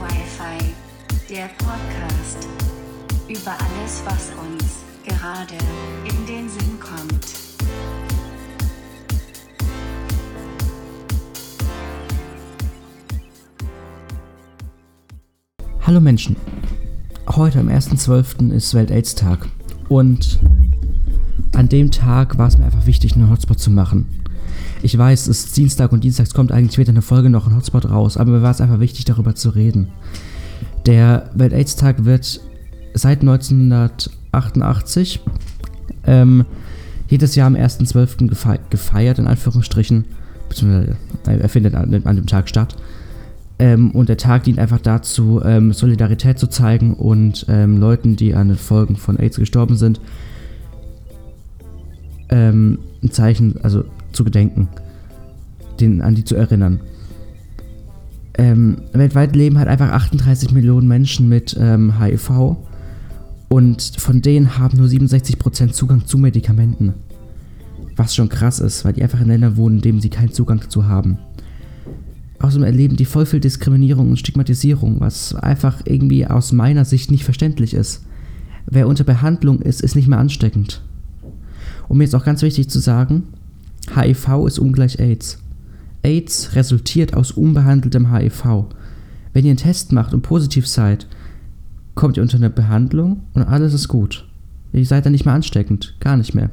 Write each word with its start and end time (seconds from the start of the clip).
Wi-Fi, 0.00 0.74
der 1.28 1.48
Podcast. 1.58 2.46
Über 3.28 3.50
alles, 3.50 4.02
was 4.04 4.30
uns 4.38 4.84
gerade 5.04 5.58
in 6.04 6.26
den 6.26 6.48
Sinn 6.48 6.78
kommt. 6.78 7.26
Hallo 15.84 16.00
Menschen. 16.00 16.36
Heute 17.36 17.60
am 17.60 17.68
1.12. 17.68 18.52
ist 18.52 18.72
Welt-Aids-Tag. 18.72 19.46
Und 19.90 20.38
an 21.54 21.68
dem 21.68 21.90
Tag 21.90 22.38
war 22.38 22.48
es 22.48 22.56
mir 22.56 22.64
einfach 22.64 22.86
wichtig, 22.86 23.12
einen 23.14 23.28
Hotspot 23.30 23.60
zu 23.60 23.70
machen. 23.70 24.06
Ich 24.82 24.96
weiß, 24.96 25.26
es 25.28 25.44
ist 25.44 25.54
Dienstag 25.56 25.92
und 25.92 26.04
Dienstags 26.04 26.32
kommt 26.32 26.52
eigentlich 26.52 26.78
wieder 26.78 26.88
eine 26.88 27.02
Folge 27.02 27.28
noch 27.28 27.46
ein 27.46 27.54
Hotspot 27.54 27.90
raus, 27.90 28.16
aber 28.16 28.30
mir 28.30 28.40
war 28.40 28.52
es 28.52 28.62
einfach 28.62 28.80
wichtig, 28.80 29.04
darüber 29.04 29.34
zu 29.34 29.50
reden. 29.50 29.88
Der 30.86 31.28
Welt-Aids-Tag 31.34 32.06
wird 32.06 32.40
seit 32.94 33.20
1988 33.20 35.20
ähm, 36.06 36.46
jedes 37.08 37.34
Jahr 37.34 37.48
am 37.48 37.56
1.12. 37.56 38.28
Gefei 38.28 38.58
gefeiert, 38.70 39.18
in 39.18 39.26
Anführungsstrichen, 39.26 40.06
beziehungsweise 40.48 40.96
äh, 41.26 41.40
er 41.40 41.48
findet 41.50 41.74
an 41.74 41.90
dem 41.90 42.26
Tag 42.26 42.48
statt. 42.48 42.74
Ähm, 43.58 43.90
und 43.90 44.08
der 44.08 44.16
Tag 44.16 44.44
dient 44.44 44.58
einfach 44.58 44.80
dazu, 44.80 45.42
ähm, 45.44 45.72
Solidarität 45.72 46.38
zu 46.38 46.46
zeigen 46.46 46.94
und 46.94 47.46
ähm, 47.48 47.78
Leuten, 47.78 48.14
die 48.14 48.34
an 48.34 48.48
den 48.48 48.56
Folgen 48.56 48.96
von 48.96 49.18
AIDS 49.18 49.36
gestorben 49.36 49.76
sind, 49.76 50.00
ähm, 52.28 52.78
ein 53.02 53.10
Zeichen, 53.10 53.56
also 53.62 53.84
zu 54.12 54.24
gedenken, 54.24 54.68
den, 55.80 56.02
an 56.02 56.14
die 56.14 56.24
zu 56.24 56.36
erinnern. 56.36 56.80
Ähm, 58.34 58.82
weltweit 58.92 59.34
leben 59.34 59.58
halt 59.58 59.68
einfach 59.68 59.90
38 59.90 60.52
Millionen 60.52 60.86
Menschen 60.86 61.28
mit 61.28 61.56
ähm, 61.58 62.00
HIV 62.00 62.56
und 63.48 63.82
von 63.98 64.22
denen 64.22 64.58
haben 64.58 64.78
nur 64.78 64.86
67% 64.86 65.72
Zugang 65.72 66.06
zu 66.06 66.18
Medikamenten. 66.18 66.94
Was 67.96 68.14
schon 68.14 68.28
krass 68.28 68.60
ist, 68.60 68.84
weil 68.84 68.92
die 68.92 69.02
einfach 69.02 69.20
in 69.20 69.26
Ländern 69.26 69.56
wohnen, 69.56 69.76
in 69.76 69.82
denen 69.82 70.00
sie 70.00 70.10
keinen 70.10 70.32
Zugang 70.32 70.60
dazu 70.60 70.86
haben. 70.86 71.18
Außerdem 72.40 72.64
erleben 72.64 72.96
die 72.96 73.04
voll 73.04 73.26
viel 73.26 73.40
Diskriminierung 73.40 74.10
und 74.10 74.18
Stigmatisierung, 74.18 75.00
was 75.00 75.34
einfach 75.34 75.80
irgendwie 75.84 76.26
aus 76.26 76.52
meiner 76.52 76.84
Sicht 76.84 77.10
nicht 77.10 77.24
verständlich 77.24 77.74
ist. 77.74 78.04
Wer 78.66 78.86
unter 78.86 79.04
Behandlung 79.04 79.60
ist, 79.60 79.80
ist 79.80 79.96
nicht 79.96 80.08
mehr 80.08 80.18
ansteckend. 80.18 80.82
Und 81.88 81.98
mir 81.98 82.04
ist 82.04 82.14
auch 82.14 82.24
ganz 82.24 82.42
wichtig 82.42 82.68
zu 82.68 82.78
sagen, 82.78 83.24
HIV 83.94 84.46
ist 84.46 84.58
ungleich 84.58 85.00
AIDS. 85.00 85.38
AIDS 86.02 86.54
resultiert 86.54 87.14
aus 87.14 87.32
unbehandeltem 87.32 88.12
HIV. 88.12 88.66
Wenn 89.32 89.44
ihr 89.44 89.50
einen 89.50 89.56
Test 89.56 89.92
macht 89.92 90.14
und 90.14 90.22
positiv 90.22 90.66
seid, 90.66 91.06
kommt 91.94 92.16
ihr 92.16 92.22
unter 92.22 92.36
eine 92.36 92.50
Behandlung 92.50 93.22
und 93.34 93.42
alles 93.42 93.74
ist 93.74 93.88
gut. 93.88 94.26
Ihr 94.72 94.84
seid 94.84 95.06
dann 95.06 95.12
nicht 95.12 95.24
mehr 95.24 95.34
ansteckend, 95.34 95.96
gar 95.98 96.16
nicht 96.16 96.34
mehr. 96.34 96.50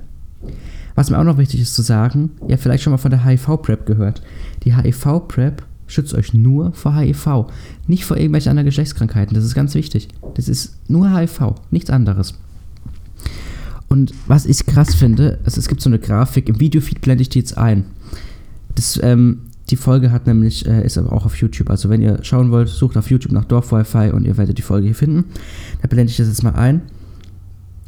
Was 0.96 1.10
mir 1.10 1.20
auch 1.20 1.24
noch 1.26 1.38
wichtig 1.38 1.60
ist 1.60 1.76
zu 1.76 1.82
sagen, 1.82 2.32
ihr 2.48 2.54
habt 2.54 2.64
vielleicht 2.64 2.84
schon 2.84 2.92
mal 2.92 2.98
von 2.98 3.12
der 3.12 3.26
HIV-PrEP 3.26 3.86
gehört. 3.86 4.22
Die 4.64 4.76
HIV-PrEP 4.76 5.62
schützt 5.88 6.14
euch 6.14 6.34
nur 6.34 6.74
vor 6.74 6.96
HIV, 6.96 7.46
nicht 7.88 8.06
vor 8.06 8.18
irgendwelchen 8.18 8.50
anderen 8.50 8.66
Geschlechtskrankheiten. 8.66 9.36
Das 9.36 9.44
ist 9.44 9.56
ganz 9.56 9.76
wichtig. 9.76 10.08
Das 10.36 10.48
ist 10.48 10.78
nur 10.88 11.16
HIV, 11.16 11.56
nichts 11.72 11.90
anderes. 11.90 12.36
Und 13.88 14.14
was 14.28 14.46
ich 14.46 14.66
krass 14.66 14.96
finde, 14.96 15.40
also 15.46 15.60
es 15.60 15.68
gibt 15.68 15.82
so 15.82 15.90
eine 15.90 16.00
Grafik, 16.00 16.50
im 16.50 16.60
Videofeed 16.60 17.02
blende 17.02 17.22
ich 17.22 17.30
die 17.30 17.40
jetzt 17.40 17.58
ein. 17.58 17.86
Das, 18.74 19.00
ähm, 19.02 19.42
die 19.70 19.76
Folge 19.76 20.12
hat 20.12 20.28
nämlich, 20.28 20.66
äh, 20.68 20.86
ist 20.86 20.98
aber 20.98 21.14
auch 21.14 21.26
auf 21.26 21.38
YouTube. 21.38 21.70
Also 21.70 21.90
wenn 21.90 22.02
ihr 22.02 22.20
schauen 22.24 22.52
wollt, 22.52 22.68
sucht 22.68 22.98
auf 22.98 23.10
YouTube 23.10 23.32
nach 23.32 23.46
Dorf 23.46 23.72
Wi-Fi 23.72 24.12
und 24.12 24.26
ihr 24.26 24.38
werdet 24.38 24.58
die 24.58 24.64
Folge 24.64 24.88
hier 24.88 24.96
finden. 24.96 25.26
Da 25.82 25.88
blende 25.88 26.12
ich 26.12 26.18
das 26.18 26.28
jetzt 26.28 26.44
mal 26.44 26.56
ein. 26.56 26.82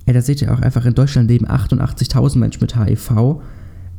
Ja, 0.05 0.13
da 0.13 0.21
seht 0.21 0.41
ihr 0.41 0.53
auch 0.53 0.61
einfach, 0.61 0.85
in 0.85 0.95
Deutschland 0.95 1.29
leben 1.29 1.47
88.000 1.47 2.37
Menschen 2.37 2.61
mit 2.61 2.75
HIV. 2.77 3.41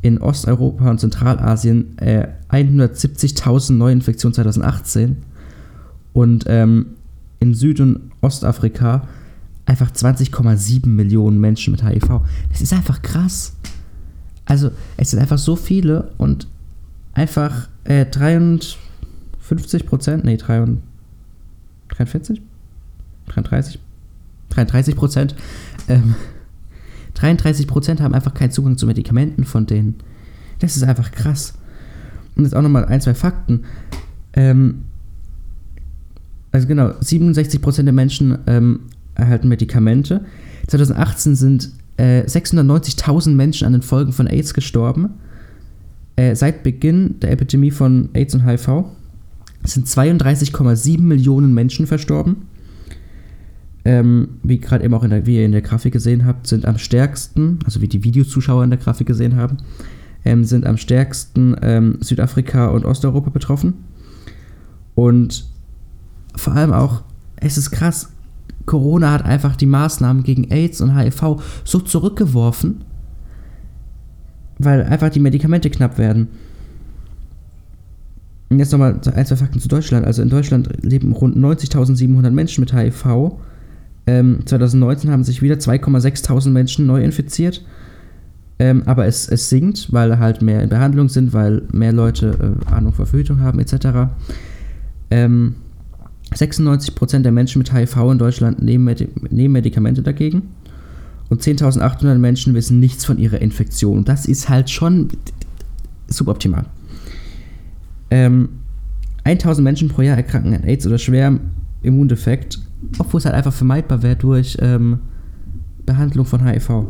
In 0.01 0.19
Osteuropa 0.19 0.91
und 0.91 1.01
Zentralasien 1.01 1.99
äh, 1.99 2.29
170.000 2.51 3.73
Neuinfektionen 3.73 4.35
2018. 4.35 5.17
Und 6.13 6.45
ähm, 6.47 6.87
in 7.41 7.55
Süd- 7.55 7.81
und 7.81 8.13
Ostafrika 8.21 9.09
einfach 9.67 9.91
20,7 9.91 10.89
Millionen 10.89 11.41
Menschen 11.41 11.73
mit 11.73 11.85
HIV. 11.85 12.21
Das 12.51 12.61
ist 12.61 12.73
einfach 12.73 13.03
krass. 13.03 13.55
Also, 14.45 14.71
es 14.97 15.11
sind 15.11 15.21
einfach 15.21 15.39
so 15.39 15.57
viele 15.57 16.13
und 16.17 16.47
einfach 17.13 17.69
äh, 17.85 18.07
53 18.07 19.87
Prozent, 19.87 20.25
nee, 20.25 20.39
43? 20.39 22.41
33? 23.27 23.79
33 24.49 24.97
Prozent, 24.97 25.35
ähm, 25.89 26.15
33 27.19 27.67
Prozent 27.67 28.01
haben 28.01 28.15
einfach 28.15 28.35
keinen 28.35 28.51
Zugang 28.51 28.77
zu 28.77 28.87
Medikamenten 28.87 29.45
von 29.45 29.67
denen. 29.67 29.97
Das 30.61 30.77
ist 30.77 30.83
einfach 30.83 31.11
krass. 31.11 31.55
Und 32.37 32.45
jetzt 32.45 32.55
auch 32.55 32.63
nochmal 32.63 32.85
ein, 32.85 33.01
zwei 33.01 33.15
Fakten. 33.15 33.65
Ähm, 34.35 34.85
also 36.53 36.67
genau, 36.67 36.93
67 37.01 37.61
Prozent 37.61 37.87
der 37.87 37.93
Menschen 37.93 38.39
ähm, 38.47 38.81
erhalten 39.15 39.49
Medikamente. 39.49 40.25
2018 40.69 41.35
sind 41.35 41.71
äh, 41.97 42.23
690.000 42.23 43.31
Menschen 43.31 43.67
an 43.67 43.73
den 43.73 43.83
Folgen 43.83 44.13
von 44.13 44.27
AIDS 44.27 44.55
gestorben. 44.55 45.15
Äh, 46.17 46.37
seit 46.37 46.63
Beginn 46.63 47.19
der 47.21 47.33
Epidemie 47.33 47.71
von 47.71 48.11
AIDS 48.13 48.35
und 48.35 48.47
HIV 48.47 48.85
sind 49.65 49.87
32,7 49.89 51.01
Millionen 51.01 51.53
Menschen 51.53 51.87
verstorben. 51.87 52.47
Ähm, 53.89 54.41
wie 54.43 54.59
gerade 54.59 54.85
eben 54.85 54.93
auch 54.93 55.03
in 55.03 55.09
der, 55.09 55.25
wie 55.25 55.37
ihr 55.37 55.47
in 55.47 55.53
der 55.53 55.63
Grafik 55.63 55.95
gesehen 55.95 56.27
habt, 56.27 56.47
sind 56.47 56.67
am 56.67 56.77
stärksten, 56.77 57.59
also 57.65 57.81
wie 57.81 57.89
die 57.89 58.05
Videozuschauer 58.05 58.63
in 58.63 58.69
der 58.69 58.79
Grafik 58.79 59.07
gesehen 59.07 59.35
haben, 59.37 59.57
ähm, 60.27 60.45
sind 60.45 60.67
am 60.67 60.77
stärksten 60.77 61.57
ähm, 61.63 61.97
Südafrika 62.01 62.67
und 62.67 62.85
Osteuropa 62.85 63.31
betroffen. 63.31 63.73
Und 64.95 65.47
vor 66.37 66.53
allem 66.53 66.75
auch, 66.75 67.03
es 67.37 67.57
ist 67.57 67.71
krass, 67.71 68.11
Corona 68.67 69.11
hat 69.11 69.25
einfach 69.25 69.57
die 69.57 69.65
Maßnahmen 69.65 70.23
gegen 70.23 70.51
AIDS 70.51 70.83
und 70.83 70.95
HIV 70.95 71.43
so 71.65 71.81
zurückgeworfen, 71.81 72.85
weil 74.59 74.83
einfach 74.83 75.09
die 75.09 75.21
Medikamente 75.21 75.71
knapp 75.71 75.97
werden. 75.97 76.29
Und 78.51 78.59
jetzt 78.59 78.71
nochmal 78.71 79.01
ein, 79.15 79.25
zwei 79.25 79.37
Fakten 79.37 79.61
zu 79.61 79.69
Deutschland. 79.69 80.05
Also 80.05 80.21
in 80.21 80.29
Deutschland 80.29 80.69
leben 80.83 81.13
rund 81.13 81.39
90.700 81.39 82.31
Menschen 82.33 82.61
mit 82.61 82.75
HIV. 82.75 83.33
Ähm, 84.09 84.39
2019 84.47 85.11
haben 85.11 85.23
sich 85.23 85.43
wieder 85.43 85.57
2,6.000 85.57 86.49
Menschen 86.49 86.87
neu 86.87 87.03
infiziert. 87.05 87.63
Ähm, 88.59 88.83
aber 88.87 89.05
es, 89.05 89.29
es 89.29 89.51
sinkt, 89.51 89.93
weil 89.93 90.19
halt 90.19 90.41
mehr 90.41 90.63
in 90.63 90.71
Behandlung 90.71 91.11
sind, 91.11 91.35
weil 91.35 91.63
mehr 91.73 91.93
Leute 91.93 92.57
äh, 92.67 92.73
Ahnung 92.73 92.95
Verfügung 92.95 93.41
haben 93.41 93.61
etc. 93.61 94.11
Ähm, 95.11 95.57
96% 96.35 97.21
der 97.21 97.33
Menschen 97.33 97.59
mit 97.59 97.73
HIV 97.73 97.97
in 98.11 98.19
Deutschland 98.19 98.63
nehmen, 98.63 98.85
Medi 98.85 99.09
nehmen 99.29 99.53
Medikamente 99.53 100.03
dagegen. 100.03 100.43
Und 101.29 101.43
10.800 101.43 102.15
Menschen 102.17 102.55
wissen 102.55 102.81
nichts 102.81 103.05
von 103.05 103.19
ihrer 103.19 103.43
Infektion. 103.43 104.07
Das 104.07 104.25
ist 104.25 104.49
halt 104.49 104.71
schon 104.71 105.09
suboptimal. 106.07 106.65
Ähm, 108.11 108.49
1000 109.25 109.63
Menschen 109.63 109.89
pro 109.89 110.01
Jahr 110.01 110.17
erkranken 110.17 110.55
an 110.55 110.65
AIDS 110.65 110.87
oder 110.87 110.97
schwerem 110.97 111.41
Immundefekt, 111.83 112.59
obwohl 112.99 113.19
es 113.19 113.25
halt 113.25 113.35
einfach 113.35 113.53
vermeidbar 113.53 114.03
wäre 114.03 114.17
durch 114.17 114.57
ähm, 114.61 115.01
Behandlung 115.85 116.27
von 116.27 116.45
HIV. 116.45 116.87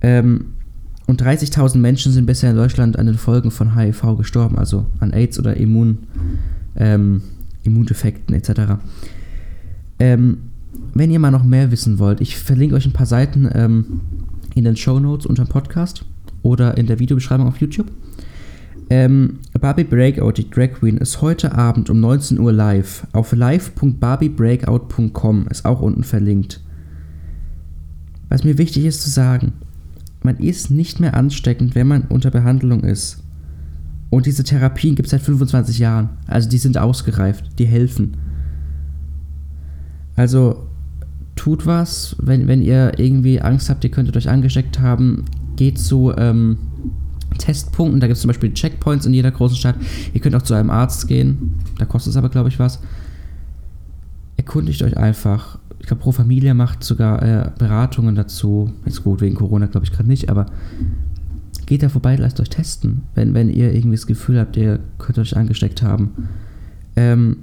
Ähm, 0.00 0.46
und 1.06 1.22
30.000 1.22 1.78
Menschen 1.78 2.12
sind 2.12 2.26
bisher 2.26 2.50
in 2.50 2.56
Deutschland 2.56 2.98
an 2.98 3.06
den 3.06 3.16
Folgen 3.16 3.50
von 3.50 3.76
HIV 3.76 4.16
gestorben, 4.16 4.58
also 4.58 4.86
an 4.98 5.12
AIDS 5.12 5.38
oder 5.38 5.56
Immun, 5.56 5.98
ähm, 6.76 7.22
Immundefekten 7.62 8.34
etc. 8.34 8.78
Ähm, 9.98 10.38
wenn 10.94 11.10
ihr 11.10 11.18
mal 11.18 11.30
noch 11.30 11.44
mehr 11.44 11.70
wissen 11.70 11.98
wollt, 11.98 12.20
ich 12.20 12.36
verlinke 12.36 12.74
euch 12.74 12.86
ein 12.86 12.92
paar 12.92 13.06
Seiten 13.06 13.48
ähm, 13.52 14.00
in 14.54 14.64
den 14.64 14.76
Show 14.76 14.98
Notes 14.98 15.26
unter 15.26 15.44
dem 15.44 15.48
Podcast 15.48 16.04
oder 16.42 16.76
in 16.76 16.86
der 16.86 16.98
Videobeschreibung 16.98 17.46
auf 17.46 17.60
YouTube. 17.60 17.90
Ähm, 18.90 19.38
Barbie 19.66 19.82
Breakout, 19.82 20.34
die 20.36 20.48
Drag 20.48 20.74
Queen, 20.74 20.96
ist 20.96 21.20
heute 21.22 21.56
Abend 21.56 21.90
um 21.90 21.98
19 21.98 22.38
Uhr 22.38 22.52
live. 22.52 23.04
Auf 23.10 23.32
live.barbiebreakout.com 23.32 25.48
ist 25.48 25.64
auch 25.64 25.80
unten 25.80 26.04
verlinkt. 26.04 26.62
Was 28.28 28.44
mir 28.44 28.58
wichtig 28.58 28.84
ist 28.84 29.02
zu 29.02 29.10
sagen, 29.10 29.54
man 30.22 30.36
ist 30.36 30.70
nicht 30.70 31.00
mehr 31.00 31.14
ansteckend, 31.14 31.74
wenn 31.74 31.88
man 31.88 32.02
unter 32.02 32.30
Behandlung 32.30 32.84
ist. 32.84 33.24
Und 34.08 34.26
diese 34.26 34.44
Therapien 34.44 34.94
gibt 34.94 35.06
es 35.06 35.10
seit 35.10 35.22
25 35.22 35.80
Jahren. 35.80 36.10
Also 36.28 36.48
die 36.48 36.58
sind 36.58 36.78
ausgereift, 36.78 37.58
die 37.58 37.66
helfen. 37.66 38.16
Also 40.14 40.68
tut 41.34 41.66
was. 41.66 42.14
Wenn, 42.20 42.46
wenn 42.46 42.62
ihr 42.62 43.00
irgendwie 43.00 43.40
Angst 43.40 43.68
habt, 43.68 43.82
ihr 43.82 43.90
könntet 43.90 44.16
euch 44.16 44.28
angesteckt 44.28 44.78
haben, 44.78 45.24
geht 45.56 45.80
zu 45.80 46.12
ähm, 46.16 46.56
Testpunkten. 47.38 48.00
Da 48.00 48.06
gibt 48.06 48.16
es 48.16 48.22
zum 48.22 48.28
Beispiel 48.28 48.52
Checkpoints 48.52 49.06
in 49.06 49.14
jeder 49.14 49.30
großen 49.30 49.56
Stadt. 49.56 49.76
Ihr 50.12 50.20
könnt 50.20 50.34
auch 50.34 50.42
zu 50.42 50.54
einem 50.54 50.70
Arzt 50.70 51.08
gehen. 51.08 51.54
Da 51.78 51.84
kostet 51.84 52.12
es 52.12 52.16
aber, 52.16 52.28
glaube 52.28 52.48
ich, 52.48 52.58
was. 52.58 52.80
Erkundigt 54.36 54.82
euch 54.82 54.96
einfach. 54.96 55.58
Ich 55.78 55.86
glaube, 55.86 56.02
Pro 56.02 56.12
Familia 56.12 56.54
macht 56.54 56.84
sogar 56.84 57.22
äh, 57.22 57.50
Beratungen 57.58 58.14
dazu. 58.14 58.72
Ist 58.84 59.04
gut, 59.04 59.20
wegen 59.20 59.36
Corona 59.36 59.66
glaube 59.66 59.86
ich 59.86 59.92
gerade 59.92 60.08
nicht, 60.08 60.28
aber 60.28 60.46
geht 61.66 61.82
da 61.82 61.88
vorbei, 61.88 62.16
lasst 62.16 62.40
euch 62.40 62.48
testen, 62.48 63.02
wenn, 63.14 63.34
wenn 63.34 63.50
ihr 63.50 63.72
irgendwie 63.72 63.96
das 63.96 64.06
Gefühl 64.06 64.38
habt, 64.38 64.56
ihr 64.56 64.78
könnt 64.98 65.18
euch 65.18 65.36
angesteckt 65.36 65.82
haben. 65.82 66.28
Ähm, 66.94 67.36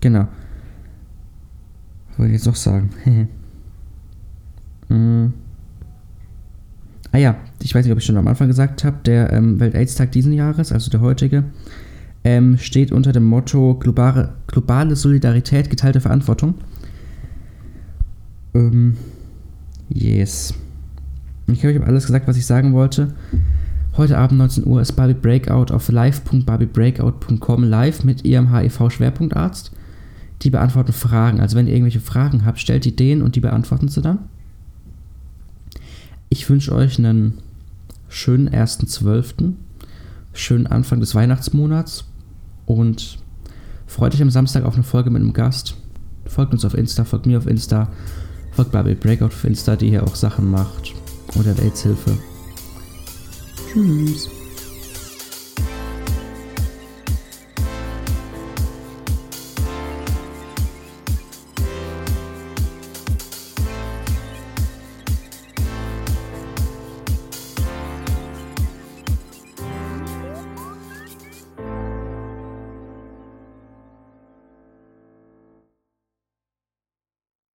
genau. 0.00 0.28
Was 2.08 2.18
wollte 2.18 2.32
ich 2.32 2.38
jetzt 2.38 2.46
noch 2.46 2.56
sagen? 2.56 2.90
ich 7.68 7.74
weiß 7.74 7.84
nicht, 7.84 7.92
ob 7.92 7.98
ich 7.98 8.06
schon 8.06 8.16
am 8.16 8.26
Anfang 8.28 8.48
gesagt 8.48 8.82
habe, 8.82 8.96
der 9.04 9.30
ähm, 9.30 9.60
Welt-Aids-Tag 9.60 10.10
diesen 10.12 10.32
Jahres, 10.32 10.72
also 10.72 10.90
der 10.90 11.02
heutige, 11.02 11.44
ähm, 12.24 12.56
steht 12.56 12.92
unter 12.92 13.12
dem 13.12 13.24
Motto 13.24 13.74
globale, 13.74 14.32
globale 14.46 14.96
Solidarität, 14.96 15.68
geteilte 15.68 16.00
Verantwortung. 16.00 16.54
Ähm, 18.54 18.96
yes. 19.90 20.54
Ich 21.48 21.62
habe 21.62 21.84
alles 21.84 22.06
gesagt, 22.06 22.26
was 22.26 22.38
ich 22.38 22.46
sagen 22.46 22.72
wollte. 22.72 23.14
Heute 23.98 24.16
Abend 24.16 24.38
19 24.38 24.66
Uhr 24.66 24.80
ist 24.80 24.92
Barbie 24.92 25.12
Breakout 25.12 25.70
auf 25.70 25.90
live.barbiebreakout.com 25.90 27.64
live 27.64 28.02
mit 28.02 28.24
ihrem 28.24 28.50
HIV-Schwerpunktarzt. 28.50 29.72
Die 30.40 30.48
beantworten 30.48 30.92
Fragen. 30.92 31.40
Also 31.40 31.54
wenn 31.54 31.66
ihr 31.66 31.74
irgendwelche 31.74 32.00
Fragen 32.00 32.46
habt, 32.46 32.60
stellt 32.60 32.86
die 32.86 32.96
denen 32.96 33.20
und 33.20 33.36
die 33.36 33.40
beantworten 33.40 33.88
sie 33.88 34.00
dann. 34.00 34.20
Ich 36.30 36.48
wünsche 36.48 36.74
euch 36.74 36.98
einen 36.98 37.34
schönen 38.08 38.48
1.12., 38.48 39.52
schönen 40.32 40.66
Anfang 40.66 41.00
des 41.00 41.14
Weihnachtsmonats 41.14 42.04
und 42.66 43.18
freut 43.86 44.14
euch 44.14 44.22
am 44.22 44.30
Samstag 44.30 44.64
auf 44.64 44.74
eine 44.74 44.84
Folge 44.84 45.10
mit 45.10 45.22
einem 45.22 45.32
Gast. 45.32 45.76
Folgt 46.26 46.52
uns 46.52 46.64
auf 46.64 46.74
Insta, 46.74 47.04
folgt 47.04 47.26
mir 47.26 47.38
auf 47.38 47.46
Insta, 47.46 47.90
folgt 48.52 48.72
Barbie 48.72 48.94
Breakout 48.94 49.26
auf 49.26 49.44
Insta, 49.44 49.76
die 49.76 49.88
hier 49.88 50.04
auch 50.04 50.14
Sachen 50.14 50.50
macht. 50.50 50.94
Oder 51.38 51.54
der 51.54 51.64
AIDS-Hilfe. 51.64 52.16
Tschüss. 53.72 54.37